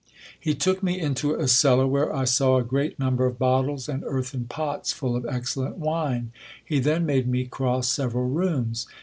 He 0.39 0.55
took 0.55 0.81
me 0.81 0.99
into 0.99 1.35
a 1.35 1.47
cellar, 1.47 1.85
where 1.85 2.11
I 2.11 2.23
saw 2.25 2.57
a 2.57 2.63
great 2.63 2.97
number 2.97 3.27
of 3.27 3.37
bottles 3.37 3.87
and 3.87 4.03
earthen 4.07 4.45
pots 4.45 4.91
full 4.91 5.15
of 5.15 5.27
excellent 5.27 5.77
wine. 5.77 6.31
He 6.65 6.79
then 6.79 7.05
made 7.05 7.27
me 7.27 7.45
cross 7.45 7.87
several 7.87 8.25
rooms. 8.27 8.87